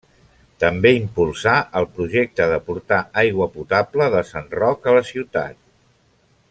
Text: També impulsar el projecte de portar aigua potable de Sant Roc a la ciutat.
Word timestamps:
També 0.61 0.91
impulsar 0.99 1.53
el 1.81 1.85
projecte 1.99 2.47
de 2.53 2.57
portar 2.71 2.99
aigua 3.25 3.49
potable 3.59 4.09
de 4.17 4.27
Sant 4.31 4.53
Roc 4.63 4.93
a 4.93 4.97
la 5.01 5.09
ciutat. 5.15 5.63